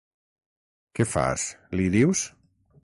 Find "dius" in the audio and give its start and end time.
1.99-2.27